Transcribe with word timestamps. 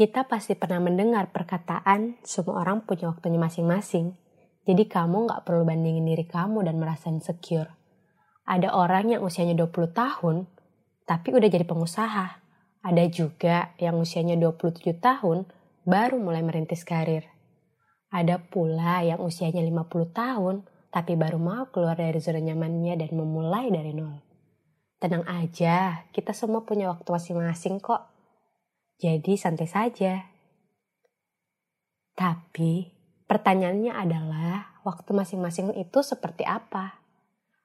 Kita 0.00 0.24
pasti 0.24 0.56
pernah 0.56 0.80
mendengar 0.80 1.28
perkataan 1.28 2.24
semua 2.24 2.64
orang 2.64 2.88
punya 2.88 3.12
waktunya 3.12 3.36
masing-masing. 3.36 4.16
Jadi 4.64 4.88
kamu 4.88 5.28
gak 5.28 5.44
perlu 5.44 5.68
bandingin 5.68 6.08
diri 6.08 6.24
kamu 6.24 6.64
dan 6.64 6.80
merasa 6.80 7.12
insecure. 7.12 7.68
Ada 8.48 8.72
orang 8.72 9.12
yang 9.12 9.20
usianya 9.20 9.52
20 9.60 9.92
tahun, 9.92 10.48
tapi 11.04 11.36
udah 11.36 11.52
jadi 11.52 11.68
pengusaha. 11.68 12.26
Ada 12.80 13.04
juga 13.12 13.76
yang 13.76 14.00
usianya 14.00 14.40
27 14.40 14.96
tahun, 15.04 15.44
baru 15.84 16.16
mulai 16.16 16.40
merintis 16.48 16.80
karir. 16.80 17.28
Ada 18.08 18.40
pula 18.40 19.04
yang 19.04 19.20
usianya 19.20 19.60
50 19.60 20.16
tahun, 20.16 20.64
tapi 20.88 21.12
baru 21.12 21.36
mau 21.36 21.68
keluar 21.68 22.00
dari 22.00 22.16
zona 22.24 22.40
nyamannya 22.40 23.04
dan 23.04 23.12
memulai 23.12 23.68
dari 23.68 23.92
nol. 23.92 24.16
Tenang 24.96 25.28
aja, 25.28 26.08
kita 26.08 26.32
semua 26.32 26.64
punya 26.64 26.88
waktu 26.88 27.04
masing-masing 27.04 27.84
kok. 27.84 28.09
Jadi 29.00 29.32
santai 29.40 29.64
saja. 29.64 30.28
Tapi 32.12 32.92
pertanyaannya 33.24 33.96
adalah 33.96 34.76
waktu 34.84 35.16
masing-masing 35.16 35.72
itu 35.72 36.04
seperti 36.04 36.44
apa? 36.44 37.00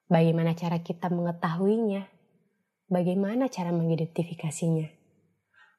Bagaimana 0.08 0.56
cara 0.56 0.80
kita 0.80 1.12
mengetahuinya? 1.12 2.08
Bagaimana 2.88 3.52
cara 3.52 3.76
mengidentifikasinya? 3.76 4.88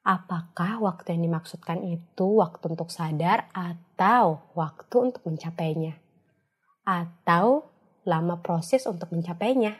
Apakah 0.05 0.77
waktu 0.77 1.17
yang 1.17 1.25
dimaksudkan 1.25 1.81
itu 1.81 2.37
waktu 2.37 2.77
untuk 2.77 2.93
sadar 2.93 3.49
atau 3.49 4.45
waktu 4.53 5.09
untuk 5.09 5.25
mencapainya? 5.25 5.97
Atau 6.85 7.73
lama 8.05 8.45
proses 8.45 8.85
untuk 8.85 9.09
mencapainya? 9.09 9.73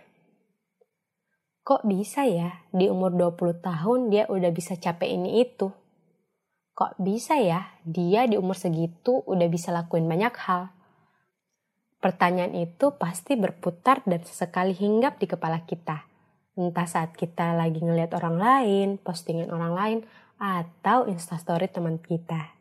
Kok 1.67 1.83
bisa 1.83 2.23
ya 2.23 2.63
di 2.71 2.87
umur 2.87 3.11
20 3.11 3.59
tahun 3.59 4.07
dia 4.07 4.23
udah 4.31 4.55
bisa 4.55 4.79
capek 4.79 5.19
ini 5.19 5.43
itu? 5.43 5.67
Kok 6.71 6.95
bisa 6.95 7.35
ya 7.43 7.75
dia 7.83 8.23
di 8.23 8.39
umur 8.39 8.55
segitu 8.55 9.19
udah 9.27 9.51
bisa 9.51 9.75
lakuin 9.75 10.07
banyak 10.07 10.31
hal? 10.47 10.71
Pertanyaan 11.99 12.55
itu 12.55 12.95
pasti 12.95 13.35
berputar 13.35 13.99
dan 14.07 14.23
sesekali 14.23 14.71
hinggap 14.71 15.19
di 15.19 15.27
kepala 15.27 15.67
kita. 15.67 16.07
Entah 16.55 16.87
saat 16.87 17.11
kita 17.19 17.51
lagi 17.51 17.83
ngeliat 17.83 18.15
orang 18.15 18.39
lain, 18.39 18.87
postingan 19.03 19.51
orang 19.51 19.73
lain, 19.75 19.99
atau 20.39 21.03
instastory 21.11 21.67
teman 21.67 21.99
kita. 21.99 22.55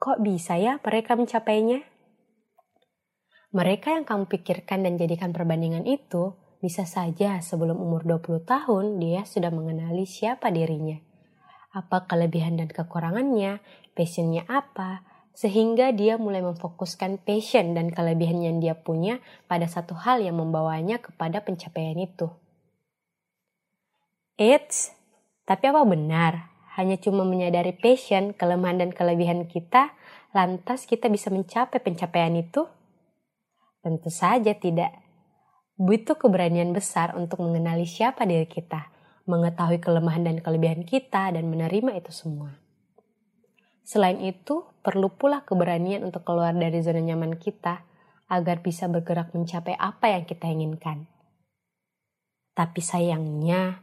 Kok 0.00 0.24
bisa 0.24 0.56
ya 0.56 0.80
mereka 0.80 1.12
mencapainya? 1.12 1.84
Mereka 3.52 4.00
yang 4.00 4.08
kamu 4.08 4.32
pikirkan 4.32 4.80
dan 4.80 4.96
jadikan 4.96 5.36
perbandingan 5.36 5.84
itu 5.84 6.40
bisa 6.62 6.86
saja 6.86 7.42
sebelum 7.42 7.74
umur 7.74 8.06
20 8.06 8.46
tahun 8.46 9.02
dia 9.02 9.26
sudah 9.26 9.50
mengenali 9.50 10.06
siapa 10.06 10.54
dirinya. 10.54 10.94
Apa 11.74 12.06
kelebihan 12.06 12.54
dan 12.54 12.70
kekurangannya, 12.70 13.58
passionnya 13.98 14.46
apa, 14.46 15.02
sehingga 15.34 15.90
dia 15.90 16.22
mulai 16.22 16.38
memfokuskan 16.38 17.18
passion 17.26 17.74
dan 17.74 17.90
kelebihan 17.90 18.38
yang 18.46 18.56
dia 18.62 18.78
punya 18.78 19.18
pada 19.50 19.66
satu 19.66 19.98
hal 19.98 20.22
yang 20.22 20.38
membawanya 20.38 21.02
kepada 21.02 21.42
pencapaian 21.42 21.98
itu. 21.98 22.30
It's, 24.38 24.94
tapi 25.42 25.66
apa 25.66 25.82
benar 25.82 26.52
hanya 26.78 26.96
cuma 26.96 27.26
menyadari 27.26 27.74
passion, 27.74 28.32
kelemahan 28.32 28.86
dan 28.86 28.90
kelebihan 28.94 29.50
kita, 29.50 29.92
lantas 30.30 30.86
kita 30.86 31.10
bisa 31.10 31.28
mencapai 31.28 31.82
pencapaian 31.82 32.32
itu? 32.38 32.64
Tentu 33.82 34.08
saja 34.08 34.54
tidak 34.56 34.94
butuh 35.82 36.14
keberanian 36.14 36.70
besar 36.70 37.18
untuk 37.18 37.42
mengenali 37.42 37.90
siapa 37.90 38.22
diri 38.22 38.46
kita, 38.46 38.86
mengetahui 39.26 39.82
kelemahan 39.82 40.22
dan 40.22 40.38
kelebihan 40.38 40.86
kita, 40.86 41.34
dan 41.34 41.50
menerima 41.50 41.98
itu 41.98 42.14
semua. 42.14 42.54
Selain 43.82 44.22
itu, 44.22 44.62
perlu 44.86 45.10
pula 45.10 45.42
keberanian 45.42 46.06
untuk 46.06 46.22
keluar 46.22 46.54
dari 46.54 46.78
zona 46.86 47.02
nyaman 47.02 47.34
kita 47.34 47.82
agar 48.30 48.62
bisa 48.62 48.86
bergerak 48.86 49.34
mencapai 49.34 49.74
apa 49.74 50.14
yang 50.14 50.22
kita 50.22 50.46
inginkan. 50.46 51.10
Tapi 52.54 52.78
sayangnya, 52.78 53.82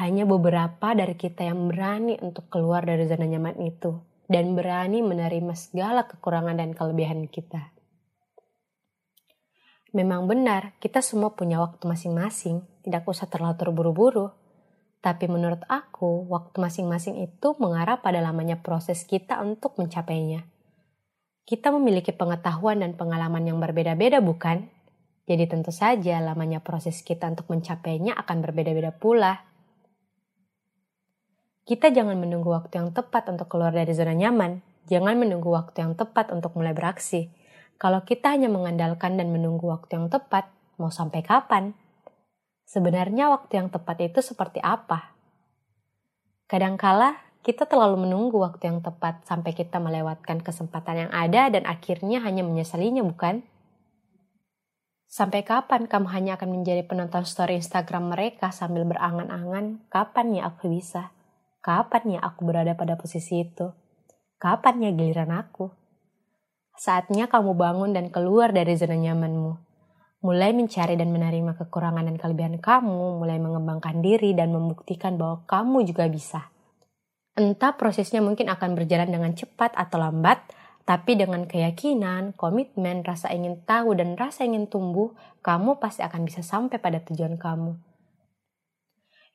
hanya 0.00 0.24
beberapa 0.24 0.96
dari 0.96 1.20
kita 1.20 1.44
yang 1.52 1.68
berani 1.68 2.16
untuk 2.24 2.48
keluar 2.48 2.88
dari 2.88 3.04
zona 3.04 3.28
nyaman 3.28 3.60
itu 3.60 3.92
dan 4.24 4.56
berani 4.56 5.04
menerima 5.04 5.52
segala 5.52 6.08
kekurangan 6.08 6.56
dan 6.56 6.72
kelebihan 6.72 7.28
kita. 7.28 7.76
Memang 9.96 10.28
benar, 10.28 10.76
kita 10.76 11.00
semua 11.00 11.32
punya 11.32 11.56
waktu 11.56 11.88
masing-masing, 11.88 12.60
tidak 12.84 13.08
usah 13.08 13.32
terlalu 13.32 13.56
terburu-buru. 13.56 14.28
Tapi 15.00 15.24
menurut 15.24 15.64
aku, 15.72 16.28
waktu 16.28 16.52
masing-masing 16.60 17.24
itu 17.24 17.56
mengarah 17.56 18.04
pada 18.04 18.20
lamanya 18.20 18.60
proses 18.60 19.08
kita 19.08 19.40
untuk 19.40 19.80
mencapainya. 19.80 20.44
Kita 21.48 21.72
memiliki 21.72 22.12
pengetahuan 22.12 22.84
dan 22.84 22.92
pengalaman 22.92 23.40
yang 23.48 23.56
berbeda-beda, 23.56 24.20
bukan? 24.20 24.68
Jadi 25.24 25.48
tentu 25.48 25.72
saja 25.72 26.20
lamanya 26.20 26.60
proses 26.60 27.00
kita 27.00 27.32
untuk 27.32 27.48
mencapainya 27.48 28.20
akan 28.20 28.44
berbeda-beda 28.44 28.92
pula. 28.92 29.48
Kita 31.64 31.88
jangan 31.88 32.20
menunggu 32.20 32.52
waktu 32.52 32.84
yang 32.84 32.92
tepat 32.92 33.32
untuk 33.32 33.48
keluar 33.48 33.72
dari 33.72 33.96
zona 33.96 34.12
nyaman. 34.12 34.60
Jangan 34.92 35.16
menunggu 35.16 35.48
waktu 35.56 35.88
yang 35.88 35.96
tepat 35.96 36.36
untuk 36.36 36.52
mulai 36.52 36.76
beraksi 36.76 37.32
kalau 37.76 38.04
kita 38.08 38.32
hanya 38.32 38.48
mengandalkan 38.48 39.20
dan 39.20 39.28
menunggu 39.28 39.68
waktu 39.68 40.00
yang 40.00 40.08
tepat, 40.08 40.48
mau 40.80 40.88
sampai 40.88 41.20
kapan? 41.20 41.76
Sebenarnya 42.64 43.28
waktu 43.28 43.60
yang 43.60 43.68
tepat 43.68 44.00
itu 44.00 44.24
seperti 44.24 44.64
apa? 44.64 45.12
Kadangkala 46.48 47.20
kita 47.46 47.62
terlalu 47.68 48.08
menunggu 48.08 48.42
waktu 48.42 48.66
yang 48.66 48.82
tepat 48.82 49.22
sampai 49.22 49.54
kita 49.54 49.78
melewatkan 49.78 50.42
kesempatan 50.42 51.06
yang 51.06 51.12
ada 51.14 51.46
dan 51.46 51.62
akhirnya 51.62 52.18
hanya 52.26 52.42
menyesalinya, 52.42 53.06
bukan? 53.06 53.46
Sampai 55.06 55.46
kapan 55.46 55.86
kamu 55.86 56.10
hanya 56.10 56.32
akan 56.34 56.58
menjadi 56.58 56.82
penonton 56.82 57.22
story 57.22 57.62
Instagram 57.62 58.10
mereka 58.10 58.50
sambil 58.50 58.82
berangan-angan, 58.82 59.86
kapan 59.86 60.34
ya 60.34 60.50
aku 60.50 60.66
bisa? 60.74 61.14
Kapan 61.62 62.18
ya 62.18 62.20
aku 62.26 62.42
berada 62.42 62.74
pada 62.74 62.98
posisi 62.98 63.46
itu? 63.46 63.70
Kapan 64.42 64.82
ya 64.82 64.90
giliran 64.90 65.30
aku? 65.30 65.85
Saatnya 66.76 67.24
kamu 67.24 67.56
bangun 67.56 67.96
dan 67.96 68.12
keluar 68.12 68.52
dari 68.52 68.76
zona 68.76 69.00
nyamanmu. 69.00 69.52
Mulai 70.20 70.52
mencari 70.52 70.96
dan 71.00 71.08
menerima 71.08 71.56
kekurangan 71.56 72.04
dan 72.04 72.20
kelebihan 72.20 72.60
kamu, 72.60 73.16
mulai 73.16 73.40
mengembangkan 73.40 74.04
diri 74.04 74.36
dan 74.36 74.52
membuktikan 74.52 75.16
bahwa 75.16 75.44
kamu 75.48 75.88
juga 75.88 76.04
bisa. 76.12 76.52
Entah 77.36 77.76
prosesnya 77.76 78.20
mungkin 78.20 78.52
akan 78.52 78.76
berjalan 78.76 79.08
dengan 79.08 79.32
cepat 79.32 79.72
atau 79.72 80.00
lambat, 80.00 80.40
tapi 80.84 81.16
dengan 81.16 81.48
keyakinan, 81.48 82.36
komitmen, 82.36 83.04
rasa 83.04 83.32
ingin 83.32 83.64
tahu, 83.64 83.96
dan 83.96 84.16
rasa 84.16 84.44
ingin 84.44 84.68
tumbuh, 84.68 85.16
kamu 85.40 85.80
pasti 85.80 86.04
akan 86.04 86.28
bisa 86.28 86.44
sampai 86.44 86.76
pada 86.76 87.00
tujuan 87.04 87.40
kamu. 87.40 87.76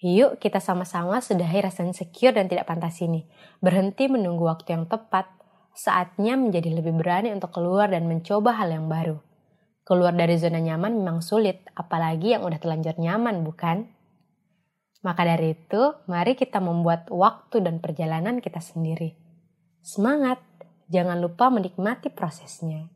Yuk 0.01 0.41
kita 0.41 0.57
sama-sama 0.57 1.21
sudahi 1.21 1.61
rasa 1.61 1.85
insecure 1.85 2.33
dan 2.33 2.49
tidak 2.49 2.65
pantas 2.65 2.97
ini. 3.05 3.29
Berhenti 3.61 4.09
menunggu 4.09 4.49
waktu 4.49 4.73
yang 4.73 4.89
tepat, 4.89 5.29
saatnya 5.75 6.37
menjadi 6.37 6.69
lebih 6.81 6.95
berani 6.95 7.31
untuk 7.31 7.55
keluar 7.55 7.91
dan 7.91 8.07
mencoba 8.07 8.55
hal 8.55 8.71
yang 8.71 8.87
baru. 8.91 9.17
Keluar 9.81 10.13
dari 10.13 10.37
zona 10.37 10.61
nyaman 10.61 11.01
memang 11.01 11.19
sulit, 11.25 11.65
apalagi 11.73 12.37
yang 12.37 12.45
udah 12.45 12.61
telanjur 12.61 12.95
nyaman, 13.01 13.41
bukan? 13.41 13.89
Maka 15.01 15.25
dari 15.25 15.57
itu, 15.57 15.81
mari 16.05 16.37
kita 16.37 16.61
membuat 16.61 17.09
waktu 17.09 17.65
dan 17.65 17.81
perjalanan 17.81 18.37
kita 18.37 18.61
sendiri. 18.61 19.17
Semangat! 19.81 20.37
Jangan 20.91 21.17
lupa 21.23 21.49
menikmati 21.49 22.11
prosesnya. 22.13 22.91